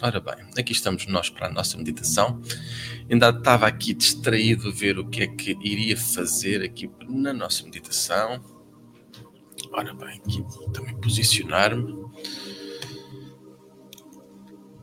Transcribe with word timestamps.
Ora 0.00 0.20
bem, 0.20 0.46
aqui 0.56 0.72
estamos 0.72 1.06
nós 1.06 1.28
para 1.28 1.48
a 1.48 1.50
nossa 1.50 1.76
meditação. 1.76 2.40
Ainda 3.10 3.30
estava 3.30 3.66
aqui 3.66 3.92
distraído 3.92 4.68
a 4.68 4.70
ver 4.70 4.96
o 4.96 5.08
que 5.08 5.22
é 5.22 5.26
que 5.26 5.58
iria 5.60 5.96
fazer 5.96 6.62
aqui 6.62 6.88
na 7.08 7.32
nossa 7.32 7.64
meditação. 7.64 8.40
Ora 9.72 9.92
bem, 9.94 10.20
aqui 10.24 10.44
também 10.72 10.94
posicionar-me. 11.00 11.96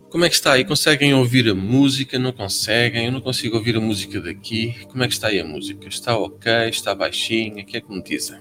Como 0.10 0.26
é 0.26 0.30
que 0.30 0.36
está 0.36 0.54
aí? 0.54 0.66
Conseguem 0.66 1.14
ouvir 1.14 1.50
a 1.50 1.56
música? 1.56 2.20
Não 2.20 2.34
conseguem? 2.34 3.06
Eu 3.06 3.12
não 3.12 3.22
consigo 3.22 3.56
ouvir 3.56 3.78
a 3.78 3.82
música 3.82 4.20
daqui. 4.20 4.86
Como 4.88 5.02
é 5.02 5.08
que 5.08 5.14
está 5.14 5.28
aí 5.28 5.40
a 5.40 5.46
música? 5.46 5.88
Está 5.88 6.18
ok? 6.18 6.52
Está 6.70 6.94
baixinha? 6.94 7.64
O 7.64 7.66
que 7.66 7.78
é 7.78 7.82
que 7.82 7.90
me 7.90 8.04
dizem? 8.04 8.40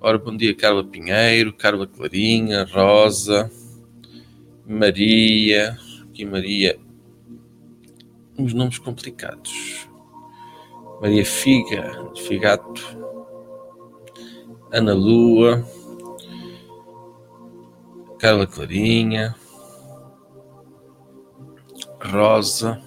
Ora, 0.00 0.18
bom 0.18 0.36
dia, 0.36 0.54
Carla 0.54 0.84
Pinheiro, 0.84 1.52
Carla 1.52 1.86
Clarinha, 1.86 2.64
Rosa, 2.64 3.50
Maria, 4.68 5.78
aqui 6.02 6.24
Maria, 6.24 6.76
uns 8.36 8.52
nomes 8.52 8.78
complicados. 8.78 9.88
Maria 11.00 11.24
Figa, 11.24 12.12
Figato, 12.16 12.82
Ana 14.72 14.92
Lua, 14.92 15.64
Carla 18.18 18.46
Clarinha, 18.46 19.36
Rosa, 22.02 22.82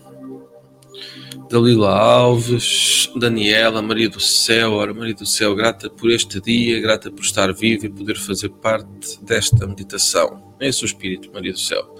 Dalila 1.49 1.89
Alves, 1.89 3.11
Daniela, 3.15 3.81
Maria 3.81 4.07
do 4.07 4.19
Céu, 4.19 4.73
ora 4.73 4.93
Maria 4.93 5.15
do 5.15 5.25
Céu, 5.25 5.55
grata 5.55 5.89
por 5.89 6.11
este 6.11 6.39
dia, 6.39 6.79
grata 6.79 7.09
por 7.09 7.23
estar 7.23 7.51
viva 7.51 7.87
e 7.87 7.89
poder 7.89 8.17
fazer 8.17 8.49
parte 8.49 9.19
desta 9.23 9.65
meditação. 9.65 10.53
É 10.59 10.67
esse 10.67 10.83
o 10.83 10.85
Espírito, 10.85 11.31
Maria 11.33 11.51
do 11.51 11.57
Céu. 11.57 11.95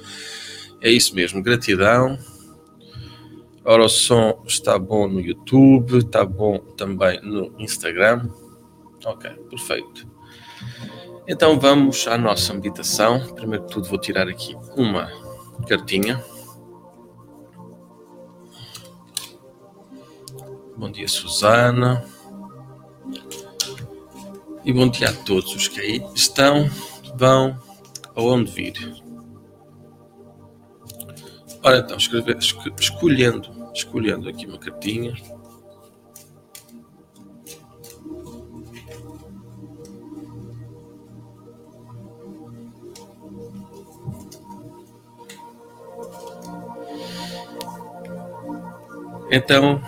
É 0.80 0.92
isso 0.92 1.16
mesmo, 1.16 1.42
gratidão. 1.42 2.16
Ora, 3.66 3.86
o 3.86 3.90
som 3.90 4.44
está 4.46 4.78
bom 4.78 5.08
no 5.08 5.20
YouTube, 5.20 5.98
está 5.98 6.24
bom 6.24 6.60
também 6.78 7.20
no 7.24 7.52
Instagram. 7.58 8.30
Ok, 9.04 9.32
perfeito. 9.50 10.08
Então 11.28 11.60
vamos 11.60 12.08
à 12.08 12.20
nossa 12.20 12.54
meditação. 12.54 13.34
Primeiro 13.34 13.66
que 13.66 13.74
tudo 13.74 13.88
vou 13.88 14.00
tirar 14.00 14.28
aqui 14.28 14.56
uma 14.78 15.12
cartinha. 15.68 16.24
Bom 20.80 20.90
dia, 20.90 21.10
Susana. 21.10 22.06
E 24.64 24.72
bom 24.72 24.88
dia 24.88 25.10
a 25.10 25.14
todos 25.14 25.54
os 25.54 25.68
que 25.68 25.78
aí 25.82 26.02
estão, 26.16 26.70
vão 27.16 27.60
ou 28.16 28.32
onde 28.32 28.50
vir. 28.50 29.04
Ora 31.62 31.80
então, 31.80 31.98
escrever, 31.98 32.38
escolhendo, 32.80 33.50
escolhendo 33.74 34.30
aqui 34.30 34.46
uma 34.46 34.58
cartinha. 34.58 35.14
Então, 49.30 49.82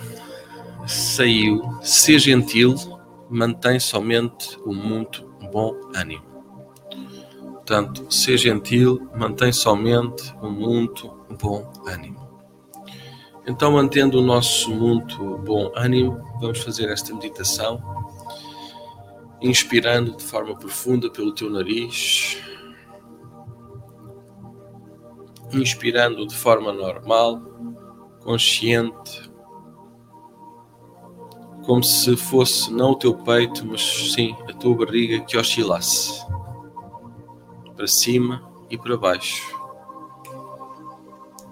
saiu: 1.21 1.61
Ser 1.83 2.19
gentil, 2.19 2.75
mantém 3.29 3.79
somente 3.79 4.57
o 4.65 4.73
muito 4.73 5.23
bom 5.51 5.79
ânimo. 5.95 6.23
Portanto, 7.39 8.11
ser 8.11 8.37
gentil, 8.37 9.07
mantém 9.15 9.53
somente 9.53 10.33
o 10.41 10.49
muito 10.49 11.09
bom 11.39 11.71
ânimo. 11.85 12.19
Então, 13.47 13.73
mantendo 13.73 14.19
o 14.19 14.21
nosso 14.21 14.71
muito 14.71 15.37
bom 15.39 15.71
ânimo, 15.75 16.19
vamos 16.39 16.59
fazer 16.59 16.89
esta 16.89 17.13
meditação, 17.13 17.79
inspirando 19.41 20.17
de 20.17 20.23
forma 20.23 20.55
profunda 20.57 21.09
pelo 21.09 21.33
teu 21.33 21.49
nariz, 21.49 22.37
inspirando 25.53 26.25
de 26.25 26.35
forma 26.35 26.71
normal, 26.71 27.41
consciente, 28.21 29.30
como 31.65 31.83
se 31.83 32.15
fosse 32.17 32.71
não 32.71 32.91
o 32.91 32.95
teu 32.95 33.13
peito, 33.13 33.65
mas 33.65 33.81
sim 34.13 34.35
a 34.49 34.53
tua 34.53 34.85
barriga 34.85 35.21
que 35.21 35.37
oscilasse 35.37 36.25
para 37.75 37.87
cima 37.87 38.47
e 38.69 38.77
para 38.77 38.95
baixo, 38.95 39.59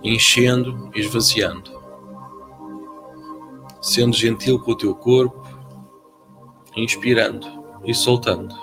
enchendo 0.03 0.91
e 0.93 0.99
esvaziando, 0.99 1.71
sendo 3.81 4.15
gentil 4.15 4.59
com 4.59 4.71
o 4.71 4.77
teu 4.77 4.93
corpo, 4.95 5.41
inspirando 6.75 7.47
e 7.83 7.93
soltando. 7.93 8.55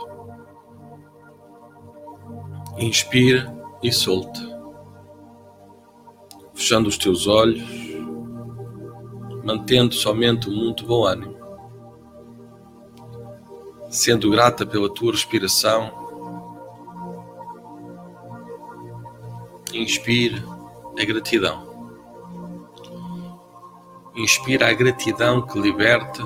Inspira 2.79 3.53
e 3.83 3.91
solta, 3.91 4.41
fechando 6.55 6.89
os 6.89 6.99
teus 6.99 7.27
olhos, 7.27 7.96
mantendo 9.47 9.95
somente 9.95 10.51
o 10.51 10.53
muito 10.53 10.85
bom 10.85 11.07
ânimo 11.07 11.47
sendo 13.97 14.31
grata 14.31 14.67
pela 14.67 14.93
tua 14.93 15.13
respiração. 15.13 15.91
Inspira 19.73 20.43
a 20.99 21.05
gratidão. 21.05 21.67
Inspira 24.15 24.69
a 24.69 24.73
gratidão 24.73 25.47
que 25.47 25.59
liberta, 25.59 26.23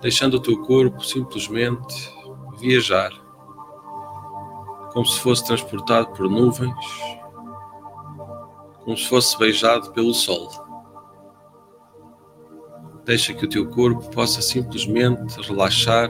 deixando 0.00 0.34
o 0.34 0.40
teu 0.40 0.60
corpo 0.62 1.04
simplesmente 1.04 2.12
viajar, 2.56 3.12
como 4.92 5.06
se 5.06 5.18
fosse 5.20 5.44
transportado 5.44 6.08
por 6.12 6.28
nuvens, 6.28 6.74
como 8.88 8.96
se 8.96 9.06
fosse 9.06 9.38
beijado 9.38 9.92
pelo 9.92 10.14
sol. 10.14 10.48
Deixa 13.04 13.34
que 13.34 13.44
o 13.44 13.48
teu 13.48 13.68
corpo 13.68 14.08
possa 14.12 14.40
simplesmente 14.40 15.38
relaxar, 15.42 16.08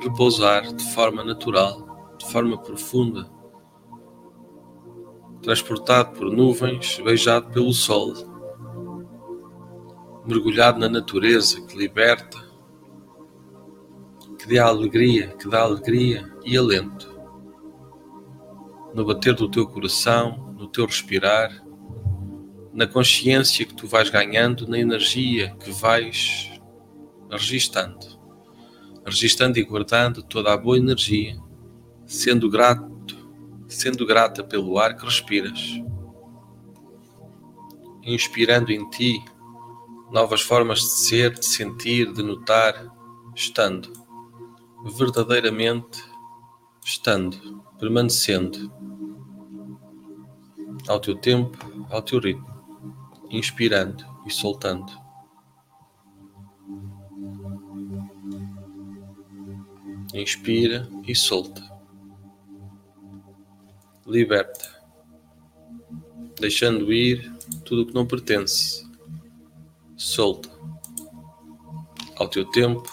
repousar 0.00 0.74
de 0.74 0.94
forma 0.94 1.22
natural, 1.22 2.16
de 2.16 2.32
forma 2.32 2.56
profunda, 2.56 3.30
transportado 5.42 6.16
por 6.16 6.32
nuvens, 6.32 6.98
beijado 7.04 7.50
pelo 7.50 7.74
sol, 7.74 8.14
mergulhado 10.26 10.78
na 10.78 10.88
natureza 10.88 11.60
que 11.66 11.76
liberta, 11.76 12.38
que 14.38 14.54
dá 14.54 14.64
alegria, 14.64 15.28
que 15.38 15.46
dá 15.46 15.60
alegria 15.60 16.26
e 16.42 16.56
alento. 16.56 17.20
No 18.94 19.04
bater 19.04 19.34
do 19.34 19.50
teu 19.50 19.66
coração, 19.66 20.54
no 20.56 20.66
teu 20.68 20.86
respirar, 20.86 21.65
na 22.76 22.86
consciência 22.86 23.64
que 23.64 23.74
tu 23.74 23.86
vais 23.86 24.10
ganhando, 24.10 24.68
na 24.68 24.78
energia 24.78 25.56
que 25.58 25.70
vais 25.70 26.52
registando, 27.30 28.20
registando 29.02 29.58
e 29.58 29.62
guardando 29.62 30.22
toda 30.22 30.52
a 30.52 30.56
boa 30.58 30.76
energia, 30.76 31.40
sendo 32.04 32.50
grato, 32.50 33.16
sendo 33.66 34.04
grata 34.04 34.44
pelo 34.44 34.78
ar 34.78 34.94
que 34.94 35.06
respiras, 35.06 35.80
inspirando 38.02 38.70
em 38.70 38.88
ti 38.90 39.24
novas 40.12 40.42
formas 40.42 40.80
de 40.80 40.98
ser, 40.98 41.32
de 41.32 41.46
sentir, 41.46 42.12
de 42.12 42.22
notar, 42.22 42.92
estando, 43.34 43.90
verdadeiramente 44.98 46.04
estando, 46.84 47.64
permanecendo, 47.78 48.70
ao 50.86 51.00
teu 51.00 51.16
tempo, 51.16 51.56
ao 51.90 52.02
teu 52.02 52.20
ritmo 52.20 52.55
inspirando 53.30 54.04
e 54.26 54.30
soltando. 54.30 54.92
Inspira 60.14 60.88
e 61.06 61.14
solta. 61.14 61.62
Liberta, 64.06 64.70
deixando 66.40 66.92
ir 66.92 67.32
tudo 67.64 67.82
o 67.82 67.86
que 67.86 67.94
não 67.94 68.06
pertence. 68.06 68.86
Solta 69.96 70.48
ao 72.16 72.28
teu 72.28 72.44
tempo, 72.46 72.88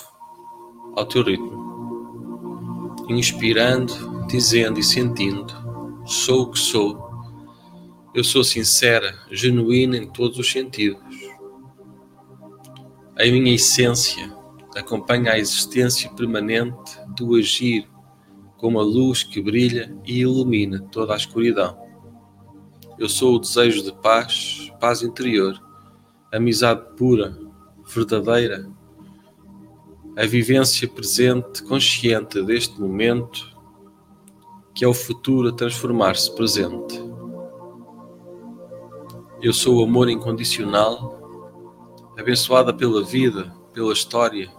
ao 0.96 1.06
teu 1.06 1.24
ritmo. 1.24 1.64
Inspirando, 3.10 4.26
dizendo 4.28 4.80
e 4.80 4.84
sentindo: 4.84 5.54
sou 6.06 6.44
o 6.44 6.52
que 6.52 6.60
sou 6.60 7.03
eu 8.14 8.24
sou 8.24 8.44
sincera, 8.44 9.18
genuína 9.32 9.98
em 9.98 10.08
todos 10.08 10.38
os 10.38 10.52
sentidos. 10.52 11.02
A 13.18 13.24
minha 13.24 13.56
essência 13.56 14.32
acompanha 14.76 15.32
a 15.32 15.40
existência 15.40 16.10
permanente 16.12 16.98
do 17.16 17.36
agir 17.36 17.88
como 18.58 18.80
a 18.80 18.84
luz 18.84 19.24
que 19.24 19.42
brilha 19.42 19.96
e 20.06 20.20
ilumina 20.20 20.80
toda 20.92 21.14
a 21.14 21.18
escuridão. 21.18 21.78
Eu 23.00 23.10
sou 23.10 23.36
o 23.36 23.40
desejo 23.40 23.84
de 23.84 23.92
paz, 24.02 24.72
paz 24.80 25.02
interior, 25.02 25.60
amizade 26.32 26.96
pura, 26.96 27.38
verdadeira, 27.86 28.70
a 30.16 30.26
vivência 30.28 30.88
presente, 30.88 31.64
consciente 31.64 32.44
deste 32.44 32.80
momento, 32.80 33.52
que 34.76 34.86
é 34.86 34.88
o 34.88 34.94
futuro 34.94 35.50
a 35.50 35.54
transformar-se 35.54 36.34
presente. 36.36 37.13
Eu 39.44 39.52
sou 39.52 39.82
o 39.82 39.84
amor 39.84 40.10
incondicional, 40.10 42.08
abençoada 42.18 42.74
pela 42.74 43.04
vida, 43.04 43.54
pela 43.74 43.92
história, 43.92 44.50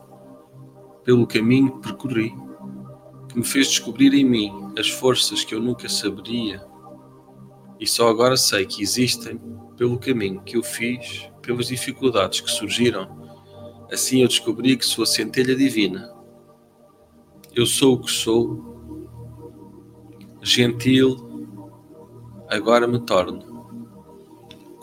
pelo 1.02 1.26
caminho 1.26 1.80
que 1.80 1.88
percorri, 1.88 2.34
que 3.26 3.38
me 3.38 3.44
fez 3.46 3.68
descobrir 3.68 4.12
em 4.12 4.26
mim 4.26 4.52
as 4.78 4.90
forças 4.90 5.42
que 5.42 5.54
eu 5.54 5.58
nunca 5.58 5.88
saberia 5.88 6.62
e 7.80 7.86
só 7.86 8.10
agora 8.10 8.36
sei 8.36 8.66
que 8.66 8.82
existem 8.82 9.40
pelo 9.74 9.98
caminho 9.98 10.42
que 10.42 10.58
eu 10.58 10.62
fiz, 10.62 11.30
pelas 11.40 11.68
dificuldades 11.68 12.42
que 12.42 12.50
surgiram. 12.50 13.08
Assim 13.90 14.20
eu 14.20 14.28
descobri 14.28 14.76
que 14.76 14.84
sou 14.84 15.04
a 15.04 15.06
centelha 15.06 15.56
divina. 15.56 16.14
Eu 17.54 17.64
sou 17.64 17.94
o 17.94 18.00
que 18.00 18.12
sou, 18.12 19.00
gentil, 20.42 21.48
agora 22.50 22.86
me 22.86 23.00
torno. 23.00 23.53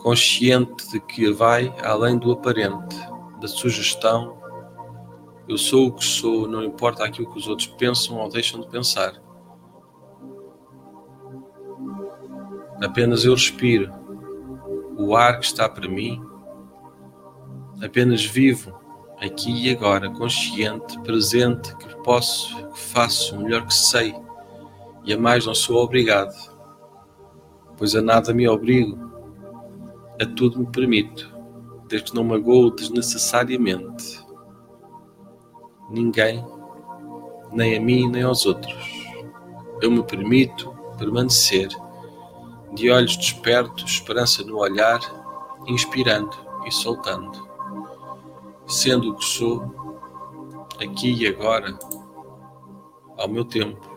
Consciente 0.02 0.90
de 0.90 1.00
que 1.00 1.30
vai 1.30 1.72
além 1.82 2.18
do 2.18 2.32
aparente, 2.32 2.96
da 3.40 3.46
sugestão. 3.46 4.36
Eu 5.48 5.56
sou 5.56 5.88
o 5.88 5.92
que 5.92 6.04
sou, 6.04 6.48
não 6.48 6.64
importa 6.64 7.04
aquilo 7.04 7.30
que 7.30 7.38
os 7.38 7.46
outros 7.46 7.68
pensam 7.68 8.18
ou 8.18 8.28
deixam 8.28 8.60
de 8.60 8.68
pensar. 8.68 9.14
Apenas 12.82 13.24
eu 13.24 13.32
respiro 13.32 13.92
o 14.96 15.14
ar 15.14 15.38
que 15.38 15.46
está 15.46 15.68
para 15.68 15.88
mim. 15.88 16.20
Apenas 17.82 18.24
vivo 18.24 18.78
aqui 19.20 19.68
e 19.68 19.70
agora, 19.70 20.10
consciente, 20.10 20.98
presente, 21.00 21.76
que 21.76 21.94
posso, 22.02 22.56
que 22.70 22.78
faço 22.78 23.36
o 23.36 23.42
melhor 23.42 23.64
que 23.66 23.74
sei 23.74 24.14
e 25.04 25.12
a 25.12 25.18
mais 25.18 25.46
não 25.46 25.54
sou 25.54 25.82
obrigado, 25.82 26.34
pois 27.76 27.94
a 27.96 28.02
nada 28.02 28.32
me 28.32 28.48
obrigo, 28.48 29.11
a 30.22 30.26
tudo 30.26 30.60
me 30.60 30.66
permito, 30.66 31.32
desde 31.88 32.10
que 32.10 32.16
não 32.16 32.24
magoo 32.24 32.70
desnecessariamente 32.70 34.24
ninguém, 35.90 36.44
nem 37.52 37.76
a 37.76 37.80
mim 37.80 38.08
nem 38.08 38.22
aos 38.22 38.46
outros. 38.46 38.74
Eu 39.80 39.90
me 39.90 40.02
permito 40.02 40.72
permanecer 40.96 41.68
de 42.74 42.90
olhos 42.90 43.16
despertos, 43.16 43.92
esperança 43.92 44.44
no 44.44 44.58
olhar, 44.58 45.00
inspirando 45.66 46.34
e 46.66 46.70
soltando, 46.70 47.48
sendo 48.66 49.10
o 49.10 49.16
que 49.16 49.24
sou, 49.24 49.62
aqui 50.80 51.12
e 51.12 51.26
agora, 51.26 51.76
ao 53.18 53.28
meu 53.28 53.44
tempo, 53.44 53.90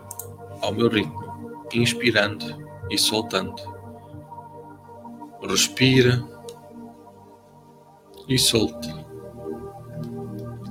ao 0.61 0.73
meu 0.73 0.89
ritmo, 0.89 1.23
inspirando 1.71 2.45
e 2.89 2.97
soltando. 2.97 3.74
Respira 5.47 6.23
e 8.27 8.37
solta. 8.37 9.05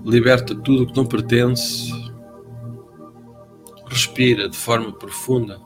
Liberta 0.04 0.54
tudo 0.54 0.82
o 0.82 0.86
que 0.86 0.96
não 0.96 1.06
pertence. 1.06 1.92
Respira 3.88 4.48
de 4.48 4.56
forma 4.56 4.92
profunda 4.92 5.60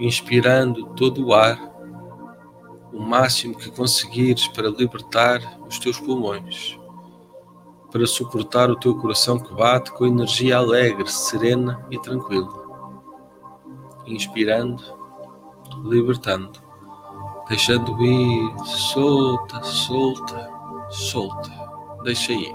inspirando 0.00 0.86
todo 0.94 1.26
o 1.26 1.34
ar, 1.34 1.60
o 2.90 2.98
máximo 2.98 3.54
que 3.54 3.70
conseguires 3.70 4.48
para 4.48 4.70
libertar 4.70 5.40
os 5.68 5.78
teus 5.78 6.00
pulmões, 6.00 6.78
para 7.92 8.06
suportar 8.06 8.70
o 8.70 8.76
teu 8.76 8.96
coração 8.96 9.38
que 9.38 9.52
bate 9.52 9.92
com 9.92 10.06
energia 10.06 10.56
alegre, 10.56 11.06
serena 11.06 11.86
e 11.90 12.00
tranquila. 12.00 12.48
Inspirando, 14.06 14.82
libertando, 15.84 16.58
deixando 17.50 18.00
ir, 18.00 18.58
solta, 18.64 19.60
solta, 19.64 20.50
solta, 20.88 21.50
deixa 22.04 22.32
ir. 22.32 22.54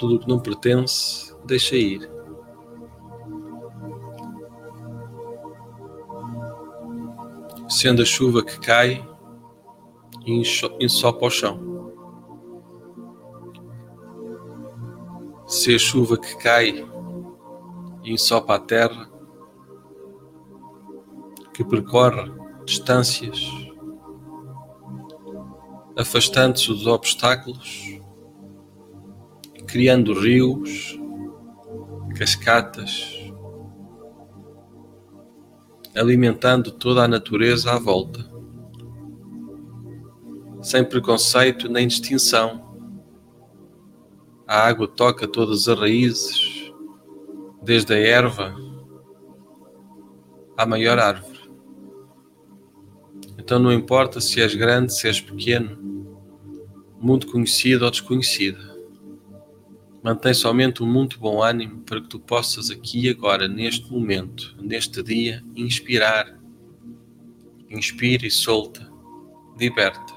Tudo 0.00 0.18
que 0.18 0.28
não 0.28 0.40
pertence, 0.40 1.32
deixa 1.44 1.76
ir 1.76 2.10
sendo 7.68 8.02
a 8.02 8.04
chuva 8.04 8.42
que 8.42 8.58
cai 8.58 9.08
ensopa 10.80 11.24
o 11.24 11.30
chão. 11.30 11.70
Se 15.46 15.76
a 15.76 15.78
chuva 15.78 16.18
que 16.18 16.36
cai 16.36 16.84
ensopa 18.02 18.56
a 18.56 18.58
terra, 18.58 19.08
que 21.54 21.62
percorre 21.64 22.49
distâncias, 22.64 23.40
afastando-se 25.96 26.68
dos 26.68 26.86
obstáculos, 26.86 28.00
criando 29.66 30.12
rios, 30.18 30.98
cascatas, 32.16 33.32
alimentando 35.96 36.70
toda 36.70 37.04
a 37.04 37.08
natureza 37.08 37.72
à 37.72 37.78
volta, 37.78 38.30
sem 40.62 40.84
preconceito 40.84 41.68
nem 41.68 41.88
distinção. 41.88 42.68
A 44.46 44.66
água 44.66 44.86
toca 44.88 45.26
todas 45.26 45.68
as 45.68 45.78
raízes, 45.78 46.72
desde 47.62 47.94
a 47.94 47.98
erva 47.98 48.54
à 50.56 50.66
maior 50.66 50.98
árvore. 50.98 51.39
Então 53.50 53.58
não 53.58 53.72
importa 53.72 54.20
se 54.20 54.40
és 54.40 54.54
grande, 54.54 54.94
se 54.94 55.08
és 55.08 55.20
pequeno, 55.20 55.76
muito 57.00 57.26
conhecido 57.26 57.84
ou 57.84 57.90
desconhecido. 57.90 58.60
Mantém 60.04 60.32
somente 60.32 60.84
um 60.84 60.86
muito 60.86 61.18
bom 61.18 61.42
ânimo 61.42 61.80
para 61.80 62.00
que 62.00 62.06
tu 62.06 62.20
possas 62.20 62.70
aqui 62.70 63.08
agora, 63.08 63.48
neste 63.48 63.90
momento, 63.90 64.54
neste 64.62 65.02
dia, 65.02 65.42
inspirar. 65.56 66.38
Inspira 67.68 68.24
e 68.24 68.30
solta. 68.30 68.88
Liberta. 69.58 70.14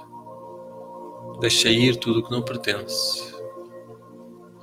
Deixa 1.41 1.71
ir 1.71 1.95
tudo 1.95 2.19
o 2.19 2.23
que 2.23 2.29
não 2.29 2.43
pertence. 2.43 3.33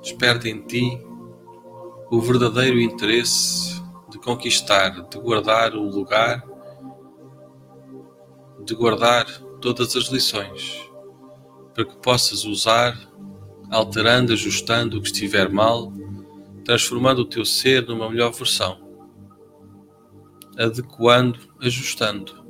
Desperta 0.01 0.47
em 0.47 0.61
ti 0.61 0.97
o 2.09 2.21
verdadeiro 2.21 2.79
interesse 2.79 3.83
de 4.09 4.17
conquistar, 4.17 5.09
de 5.09 5.19
guardar 5.19 5.75
o 5.75 5.83
lugar, 5.83 6.49
de 8.71 8.75
guardar 8.75 9.25
todas 9.59 9.97
as 9.97 10.05
lições, 10.05 10.89
para 11.73 11.83
que 11.83 11.97
possas 11.97 12.45
usar 12.45 12.97
alterando, 13.69 14.31
ajustando 14.31 14.97
o 14.97 15.01
que 15.01 15.07
estiver 15.07 15.49
mal, 15.49 15.91
transformando 16.63 17.19
o 17.19 17.25
teu 17.25 17.43
ser 17.43 17.85
numa 17.85 18.09
melhor 18.09 18.31
versão, 18.31 18.79
adequando, 20.57 21.37
ajustando, 21.61 22.45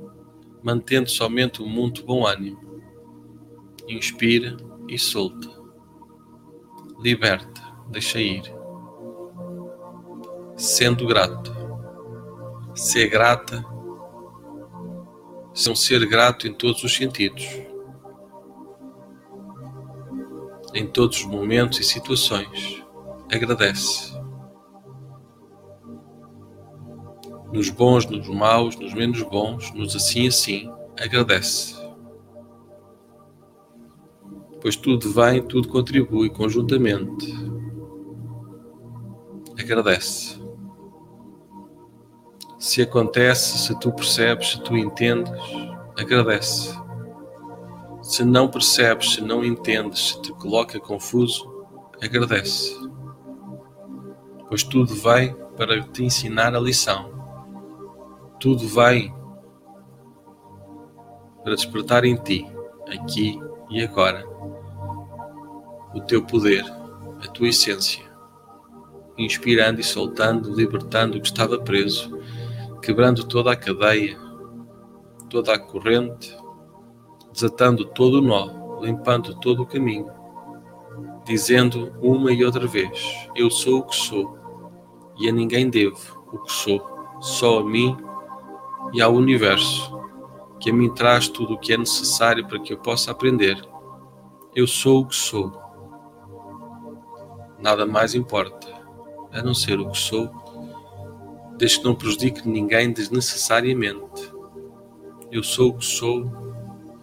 mantendo 0.62 1.10
somente 1.10 1.60
um 1.60 1.68
muito 1.68 2.04
bom 2.06 2.26
ânimo. 2.26 2.80
Inspira 3.88 4.56
e 4.88 5.00
solta. 5.00 5.50
Liberta, 7.00 7.62
deixa 7.90 8.22
ir. 8.22 8.44
Sendo 10.56 11.08
grato. 11.08 11.52
Ser 12.76 13.10
grata. 13.10 13.66
Um 15.70 15.76
ser 15.76 16.06
grato 16.08 16.48
em 16.48 16.54
todos 16.54 16.84
os 16.84 16.94
sentidos 16.94 17.72
em 20.74 20.88
todos 20.88 21.20
os 21.20 21.26
momentos 21.26 21.80
e 21.80 21.84
situações. 21.84 22.84
Agradece. 23.32 24.12
Nos 27.52 27.70
bons, 27.70 28.06
nos 28.06 28.28
maus, 28.30 28.78
nos 28.78 28.94
menos 28.94 29.22
bons, 29.24 29.74
nos 29.74 29.96
assim 29.96 30.28
assim, 30.28 30.72
agradece. 30.98 31.76
Pois 34.62 34.76
tudo 34.76 35.12
vem, 35.12 35.42
tudo 35.42 35.68
contribui 35.68 36.30
conjuntamente. 36.30 37.34
Agradece. 39.60 40.41
Se 42.62 42.80
acontece, 42.84 43.58
se 43.58 43.80
tu 43.80 43.92
percebes, 43.92 44.52
se 44.52 44.62
tu 44.62 44.78
entendes, 44.78 45.34
agradece. 45.98 46.80
Se 48.04 48.24
não 48.24 48.48
percebes, 48.48 49.14
se 49.16 49.22
não 49.22 49.44
entendes, 49.44 50.10
se 50.10 50.22
te 50.22 50.32
coloca 50.34 50.80
confuso, 50.80 51.66
agradece. 52.00 52.80
Pois 54.48 54.62
tudo 54.62 54.96
vai 54.96 55.34
para 55.58 55.82
te 55.82 56.04
ensinar 56.04 56.54
a 56.54 56.60
lição. 56.60 57.12
Tudo 58.40 58.68
vai 58.68 59.12
para 61.44 61.56
despertar 61.56 62.06
em 62.06 62.16
ti, 62.16 62.46
aqui 62.94 63.40
e 63.72 63.84
agora, 63.84 64.24
o 65.96 66.02
teu 66.02 66.24
poder, 66.24 66.64
a 67.24 67.28
tua 67.28 67.50
essência, 67.50 68.06
inspirando 69.18 69.82
e 69.82 69.84
soltando, 69.84 70.54
libertando 70.54 71.18
o 71.18 71.22
que 71.22 71.28
estava 71.28 71.58
preso, 71.58 72.22
quebrando 72.82 73.24
toda 73.26 73.52
a 73.52 73.56
cadeia, 73.56 74.18
toda 75.30 75.54
a 75.54 75.60
corrente, 75.60 76.36
desatando 77.32 77.86
todo 77.86 78.16
o 78.16 78.22
nó, 78.22 78.80
limpando 78.82 79.40
todo 79.40 79.62
o 79.64 79.66
caminho, 79.66 80.10
dizendo 81.24 81.94
uma 82.02 82.34
e 82.34 82.44
outra 82.44 82.66
vez: 82.68 83.30
Eu 83.36 83.50
sou 83.50 83.80
o 83.80 83.84
que 83.84 83.96
sou, 83.96 84.38
e 85.18 85.30
a 85.30 85.32
ninguém 85.32 85.70
devo 85.70 86.24
o 86.34 86.40
que 86.40 86.52
sou, 86.52 86.82
só 87.22 87.60
a 87.60 87.64
mim 87.64 87.96
e 88.94 89.02
ao 89.02 89.14
universo, 89.14 90.00
que 90.60 90.72
a 90.72 90.74
mim 90.74 90.94
traz 90.94 91.28
tudo 91.28 91.54
o 91.54 91.60
que 91.60 91.74
é 91.74 91.78
necessário 91.78 92.48
para 92.48 92.60
que 92.60 92.74
eu 92.74 92.78
possa 92.78 93.12
aprender. 93.12 93.62
Eu 94.56 94.68
sou 94.68 95.02
o 95.02 95.06
que 95.06 95.16
sou. 95.16 95.52
Nada 97.60 97.86
mais 97.86 98.16
importa, 98.16 98.68
a 99.32 99.42
não 99.42 99.54
ser 99.54 99.80
o 99.80 99.90
que 99.90 99.98
sou, 99.98 100.41
desde 101.62 101.78
que 101.78 101.86
não 101.86 101.94
prejudique 101.94 102.48
ninguém 102.48 102.92
desnecessariamente. 102.92 104.34
Eu 105.32 105.44
sou 105.44 105.70
o 105.70 105.78
que 105.78 105.86
sou 105.86 106.26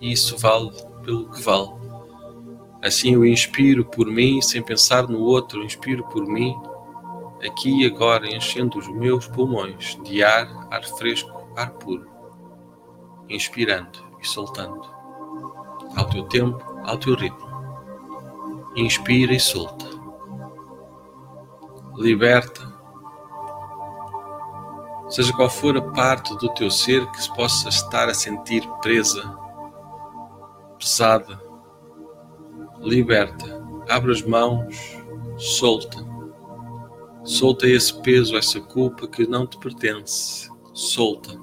e 0.00 0.10
isso 0.10 0.36
vale 0.36 0.72
pelo 1.04 1.30
que 1.30 1.40
vale. 1.40 1.70
Assim 2.82 3.14
eu 3.14 3.24
inspiro 3.24 3.84
por 3.84 4.08
mim 4.08 4.42
sem 4.42 4.60
pensar 4.60 5.06
no 5.06 5.20
outro, 5.20 5.62
inspiro 5.62 6.02
por 6.08 6.26
mim, 6.26 6.56
aqui 7.46 7.82
e 7.82 7.86
agora, 7.86 8.26
enchendo 8.26 8.80
os 8.80 8.88
meus 8.88 9.28
pulmões 9.28 9.96
de 10.02 10.24
ar, 10.24 10.66
ar 10.72 10.84
fresco, 10.84 11.48
ar 11.56 11.70
puro, 11.74 12.10
inspirando 13.28 14.00
e 14.20 14.26
soltando, 14.26 14.90
ao 15.96 16.04
teu 16.06 16.24
tempo, 16.24 16.60
ao 16.82 16.98
teu 16.98 17.14
ritmo. 17.14 17.48
Inspira 18.74 19.32
e 19.32 19.38
solta. 19.38 19.86
Liberta. 21.96 22.67
Seja 25.08 25.32
qual 25.32 25.48
for 25.48 25.76
a 25.76 25.82
parte 25.82 26.36
do 26.36 26.52
teu 26.54 26.70
ser 26.70 27.10
que 27.10 27.22
se 27.22 27.34
possa 27.34 27.68
estar 27.68 28.08
a 28.08 28.14
sentir 28.14 28.62
presa, 28.82 29.22
pesada, 30.78 31.40
liberta, 32.80 33.64
abre 33.88 34.12
as 34.12 34.22
mãos, 34.22 34.98
solta. 35.36 36.06
Solta 37.24 37.66
esse 37.66 38.00
peso, 38.00 38.36
essa 38.36 38.60
culpa 38.60 39.06
que 39.06 39.26
não 39.26 39.46
te 39.46 39.58
pertence. 39.58 40.50
Solta. 40.72 41.38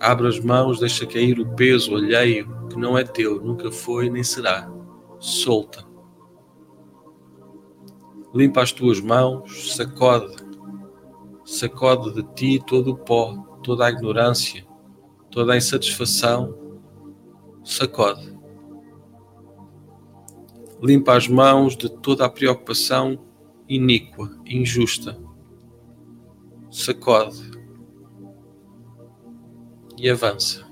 Abre 0.00 0.28
as 0.28 0.40
mãos, 0.40 0.80
deixa 0.80 1.06
cair 1.06 1.38
o 1.40 1.54
peso 1.54 1.94
alheio 1.94 2.66
que 2.68 2.78
não 2.78 2.96
é 2.96 3.04
teu, 3.04 3.40
nunca 3.40 3.70
foi 3.70 4.08
nem 4.08 4.22
será. 4.22 4.70
Solta. 5.18 5.86
Limpa 8.34 8.62
as 8.62 8.72
tuas 8.72 9.00
mãos, 9.00 9.74
sacode. 9.74 10.47
Sacode 11.50 12.12
de 12.12 12.22
ti 12.34 12.62
todo 12.62 12.90
o 12.90 12.94
pó, 12.94 13.34
toda 13.62 13.86
a 13.86 13.90
ignorância, 13.90 14.66
toda 15.30 15.54
a 15.54 15.56
insatisfação. 15.56 16.54
Sacode 17.64 18.36
limpa 20.82 21.16
as 21.16 21.26
mãos 21.26 21.74
de 21.74 21.88
toda 21.88 22.26
a 22.26 22.28
preocupação 22.28 23.18
iníqua, 23.66 24.30
injusta. 24.44 25.18
Sacode 26.70 27.50
e 29.96 30.10
avança. 30.10 30.68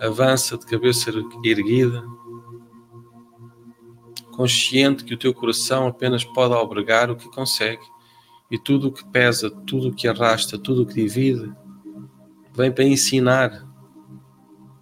Avança 0.00 0.56
de 0.56 0.64
cabeça 0.64 1.10
erguida, 1.44 2.02
consciente 4.32 5.04
que 5.04 5.12
o 5.12 5.18
teu 5.18 5.34
coração 5.34 5.86
apenas 5.86 6.24
pode 6.24 6.54
albergar 6.54 7.10
o 7.10 7.16
que 7.16 7.30
consegue 7.30 7.97
e 8.50 8.58
tudo 8.58 8.88
o 8.88 8.92
que 8.92 9.04
pesa, 9.06 9.50
tudo 9.50 9.88
o 9.88 9.94
que 9.94 10.08
arrasta, 10.08 10.58
tudo 10.58 10.82
o 10.82 10.86
que 10.86 10.94
divide, 10.94 11.52
vem 12.54 12.72
para 12.72 12.84
ensinar 12.84 13.66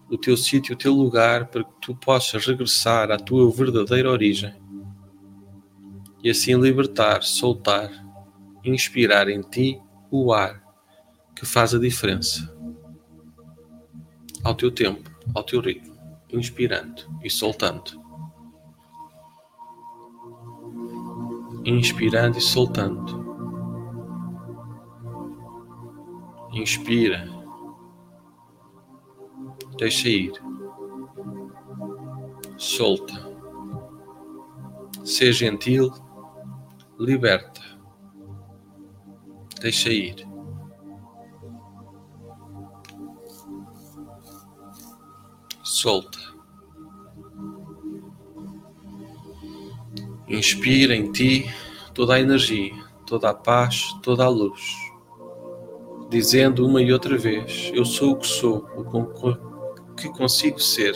o 0.09 0.17
teu 0.17 0.37
sítio, 0.37 0.75
o 0.75 0.79
teu 0.79 0.93
lugar, 0.93 1.47
para 1.49 1.65
que 1.65 1.73
tu 1.81 1.95
possas 1.95 2.47
regressar 2.47 3.11
à 3.11 3.17
tua 3.17 3.51
verdadeira 3.51 4.11
origem 4.11 4.55
e 6.23 6.31
assim 6.31 6.55
libertar, 6.55 7.23
soltar, 7.23 7.91
inspirar 8.65 9.29
em 9.29 9.43
ti 9.43 9.81
o 10.11 10.33
ar 10.33 10.63
que 11.35 11.45
faz 11.45 11.75
a 11.75 11.79
diferença. 11.79 12.53
Ao 14.43 14.55
teu 14.55 14.71
tempo, 14.71 15.11
ao 15.35 15.43
teu 15.43 15.61
ritmo, 15.61 15.97
inspirando 16.33 17.03
e 17.23 17.29
soltando. 17.29 18.01
Inspirando 21.65 22.39
e 22.39 22.41
soltando. 22.41 23.26
Inspira 26.57 27.37
Deixa 29.79 30.09
ir. 30.09 30.33
Solta. 32.57 33.15
Ser 35.05 35.33
gentil. 35.35 35.93
Liberta. 36.99 37.61
Deixa 39.61 39.91
ir. 39.91 40.27
Solta. 45.63 46.19
Inspira 50.27 50.97
em 50.97 51.13
ti 51.13 51.45
toda 51.93 52.15
a 52.15 52.21
energia, 52.21 52.73
toda 53.07 53.29
a 53.29 53.35
paz, 53.35 53.93
toda 54.03 54.25
a 54.25 54.29
luz, 54.29 54.86
dizendo 56.09 56.67
uma 56.67 56.83
e 56.83 56.93
outra 56.93 57.17
vez: 57.17 57.71
Eu 57.75 57.85
sou 57.85 58.13
o 58.13 58.17
que 58.17 58.27
sou, 58.27 58.67
o 58.77 59.95
que 59.95 60.09
consigo 60.11 60.61
ser. 60.61 60.95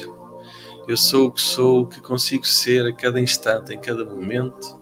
Eu 0.88 0.96
sou 0.96 1.26
o 1.26 1.32
que 1.32 1.40
sou, 1.40 1.82
o 1.82 1.86
que 1.86 2.00
consigo 2.00 2.46
ser 2.46 2.86
a 2.86 2.92
cada 2.92 3.20
instante, 3.20 3.72
em 3.72 3.80
cada 3.80 4.04
momento. 4.04 4.78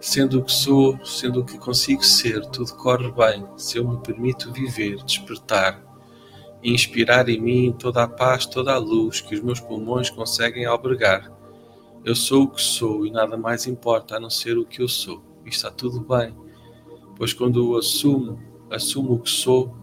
Sendo 0.00 0.38
o 0.38 0.44
que 0.44 0.52
sou, 0.52 0.98
sendo 1.04 1.40
o 1.40 1.44
que 1.44 1.58
consigo 1.58 2.04
ser, 2.04 2.44
tudo 2.46 2.72
corre 2.74 3.10
bem 3.10 3.44
se 3.56 3.78
eu 3.78 3.88
me 3.88 3.98
permito 4.00 4.52
viver, 4.52 4.96
despertar 5.04 5.88
inspirar 6.62 7.28
em 7.28 7.40
mim 7.40 7.74
toda 7.78 8.02
a 8.02 8.08
paz, 8.08 8.46
toda 8.46 8.72
a 8.72 8.78
luz 8.78 9.20
que 9.20 9.34
os 9.34 9.40
meus 9.40 9.60
pulmões 9.60 10.10
conseguem 10.10 10.64
albergar. 10.64 11.32
Eu 12.04 12.14
sou 12.14 12.44
o 12.44 12.50
que 12.50 12.62
sou 12.62 13.06
e 13.06 13.10
nada 13.10 13.36
mais 13.36 13.66
importa 13.66 14.16
a 14.16 14.20
não 14.20 14.30
ser 14.30 14.56
o 14.56 14.64
que 14.64 14.82
eu 14.82 14.88
sou. 14.88 15.22
E 15.44 15.48
está 15.48 15.70
tudo 15.70 16.00
bem, 16.00 16.34
pois 17.16 17.32
quando 17.32 17.72
eu 17.72 17.78
assumo, 17.78 18.40
assumo 18.70 19.14
o 19.14 19.20
que 19.20 19.30
sou, 19.30 19.74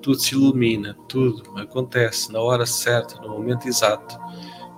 tudo 0.00 0.18
se 0.18 0.34
ilumina, 0.34 0.96
tudo 1.08 1.58
acontece 1.58 2.32
na 2.32 2.40
hora 2.40 2.64
certa, 2.66 3.20
no 3.20 3.30
momento 3.30 3.66
exato, 3.66 4.18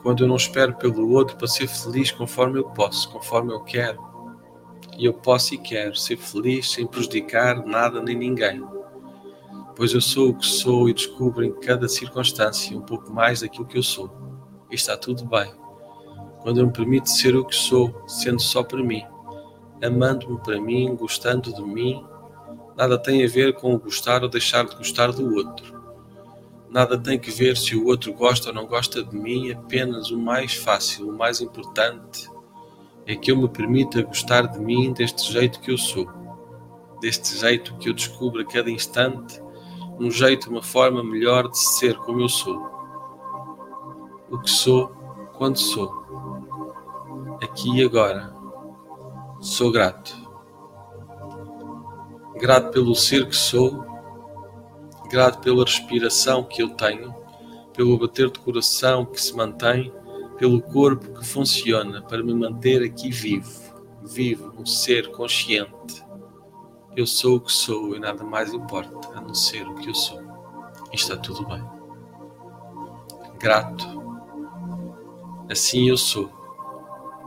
quando 0.02 0.24
eu 0.24 0.28
não 0.28 0.36
espero 0.36 0.74
pelo 0.76 1.10
outro 1.10 1.36
para 1.36 1.46
ser 1.46 1.68
feliz 1.68 2.10
conforme 2.10 2.58
eu 2.58 2.64
posso, 2.70 3.10
conforme 3.10 3.52
eu 3.52 3.60
quero. 3.60 4.00
E 4.96 5.04
eu 5.04 5.14
posso 5.14 5.54
e 5.54 5.58
quero 5.58 5.94
ser 5.94 6.16
feliz 6.16 6.72
sem 6.72 6.86
prejudicar 6.86 7.64
nada 7.64 8.02
nem 8.02 8.16
ninguém. 8.16 8.62
Pois 9.76 9.92
eu 9.92 10.00
sou 10.00 10.30
o 10.30 10.34
que 10.34 10.46
sou 10.46 10.88
e 10.88 10.94
descubro 10.94 11.44
em 11.44 11.52
cada 11.52 11.88
circunstância 11.88 12.76
um 12.76 12.82
pouco 12.82 13.10
mais 13.12 13.40
daquilo 13.40 13.66
que 13.66 13.78
eu 13.78 13.82
sou. 13.82 14.10
E 14.70 14.74
está 14.74 14.96
tudo 14.96 15.24
bem. 15.24 15.52
Quando 16.42 16.60
eu 16.60 16.66
me 16.66 16.72
permito 16.72 17.08
ser 17.08 17.36
o 17.36 17.44
que 17.44 17.54
sou, 17.54 18.02
sendo 18.06 18.40
só 18.40 18.62
para 18.62 18.82
mim, 18.82 19.02
amando-me 19.82 20.38
para 20.38 20.60
mim, 20.60 20.94
gostando 20.96 21.52
de 21.52 21.62
mim 21.62 22.04
Nada 22.80 22.96
tem 22.96 23.22
a 23.22 23.28
ver 23.28 23.52
com 23.52 23.78
gostar 23.78 24.22
ou 24.22 24.28
deixar 24.30 24.64
de 24.64 24.74
gostar 24.74 25.12
do 25.12 25.34
outro. 25.34 25.78
Nada 26.70 26.98
tem 26.98 27.18
que 27.18 27.30
ver 27.30 27.54
se 27.54 27.76
o 27.76 27.84
outro 27.84 28.10
gosta 28.14 28.48
ou 28.48 28.54
não 28.54 28.66
gosta 28.66 29.04
de 29.04 29.14
mim, 29.14 29.52
apenas 29.52 30.10
o 30.10 30.18
mais 30.18 30.54
fácil, 30.54 31.10
o 31.10 31.12
mais 31.12 31.42
importante 31.42 32.26
é 33.04 33.14
que 33.14 33.30
eu 33.30 33.36
me 33.36 33.50
permita 33.50 34.00
gostar 34.00 34.46
de 34.46 34.58
mim 34.58 34.94
deste 34.94 35.30
jeito 35.30 35.60
que 35.60 35.70
eu 35.70 35.76
sou, 35.76 36.08
deste 37.02 37.38
jeito 37.38 37.76
que 37.76 37.90
eu 37.90 37.92
descubro 37.92 38.40
a 38.40 38.46
cada 38.46 38.70
instante, 38.70 39.42
um 39.98 40.10
jeito, 40.10 40.48
uma 40.48 40.62
forma 40.62 41.04
melhor 41.04 41.50
de 41.50 41.58
ser 41.58 41.94
como 41.98 42.22
eu 42.22 42.30
sou. 42.30 42.66
O 44.30 44.38
que 44.38 44.48
sou, 44.48 44.88
quando 45.36 45.58
sou, 45.58 45.92
aqui 47.42 47.76
e 47.76 47.84
agora. 47.84 48.34
Sou 49.38 49.70
grato 49.70 50.19
grato 52.40 52.70
pelo 52.72 52.94
ser 52.94 53.28
que 53.28 53.36
sou, 53.36 53.84
grato 55.10 55.40
pela 55.40 55.62
respiração 55.62 56.42
que 56.42 56.62
eu 56.62 56.70
tenho, 56.70 57.14
pelo 57.74 57.98
bater 57.98 58.30
de 58.30 58.38
coração 58.38 59.04
que 59.04 59.20
se 59.20 59.36
mantém, 59.36 59.92
pelo 60.38 60.62
corpo 60.62 61.12
que 61.12 61.26
funciona 61.26 62.00
para 62.00 62.22
me 62.22 62.32
manter 62.32 62.82
aqui 62.82 63.10
vivo, 63.10 63.50
vivo, 64.02 64.54
um 64.58 64.64
ser 64.64 65.10
consciente, 65.12 66.02
Eu 66.96 67.06
sou 67.06 67.36
o 67.36 67.40
que 67.40 67.52
sou 67.52 67.94
e 67.94 68.00
nada 68.00 68.24
mais 68.24 68.52
importa 68.52 69.16
a 69.16 69.20
não 69.20 69.32
ser 69.32 69.66
o 69.68 69.74
que 69.76 69.88
eu 69.88 69.94
sou. 69.94 70.20
E 70.92 70.96
está 70.96 71.16
tudo 71.16 71.46
bem. 71.46 71.62
Grato. 73.38 73.86
Assim 75.48 75.88
eu 75.88 75.96
sou. 75.96 76.28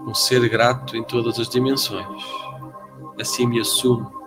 Um 0.05 0.13
ser 0.13 0.49
grato 0.49 0.97
em 0.97 1.03
todas 1.03 1.39
as 1.39 1.47
dimensões. 1.47 2.23
Assim 3.17 3.47
me 3.47 3.61
assumo. 3.61 4.22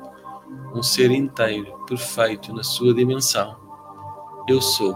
Um 0.77 0.83
ser 0.83 1.11
inteiro, 1.11 1.85
perfeito 1.87 2.53
na 2.53 2.63
sua 2.63 2.93
dimensão. 2.93 3.57
Eu 4.47 4.61
sou 4.61 4.95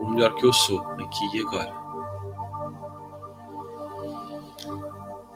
o 0.00 0.10
melhor 0.10 0.34
que 0.36 0.46
eu 0.46 0.52
sou, 0.52 0.80
aqui 0.92 1.36
e 1.36 1.40
agora. 1.40 1.76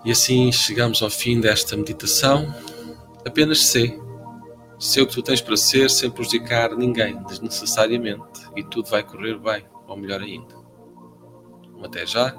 E 0.05 0.13
assim 0.13 0.51
chegamos 0.53 1.03
ao 1.03 1.11
fim 1.11 1.41
desta 1.41 1.77
meditação. 1.77 2.55
Apenas 3.27 3.59
sei 3.59 4.01
Sei 4.83 5.01
o 5.01 5.07
que 5.07 5.15
tu 5.15 5.23
tens 5.23 5.41
para 5.41 5.57
ser 5.57 5.89
sem 5.89 6.11
prejudicar 6.11 6.77
ninguém 6.77 7.23
desnecessariamente 7.23 8.41
e 8.57 8.65
tudo 8.65 8.91
vai 8.91 9.05
correr 9.05 9.39
bem, 9.39 9.65
ou 9.87 9.97
melhor 9.97 10.21
ainda. 10.21 10.57
Um 11.77 11.85
até 11.85 12.05
já. 12.05 12.35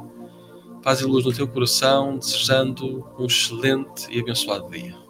Paz 0.82 0.99
e 0.99 1.06
luz 1.06 1.23
no 1.23 1.32
teu 1.32 1.47
coração, 1.47 2.17
desejando 2.17 3.10
um 3.17 3.27
excelente 3.27 4.08
e 4.12 4.19
abençoado 4.19 4.69
dia. 4.69 5.02